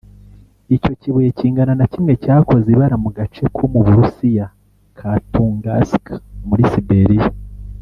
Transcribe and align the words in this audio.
icyo 0.75 0.91
kibuye 0.99 1.29
kingana 1.37 1.73
na 1.79 1.85
kimwe 1.91 2.13
cyakoze 2.23 2.67
ibara 2.75 2.95
mu 3.03 3.09
gace 3.17 3.43
ko 3.55 3.63
mu 3.71 3.79
Burusiya 3.85 4.45
ka 4.97 5.11
Toungska 5.31 6.13
muri 6.47 6.63
Siberiya 6.73 7.27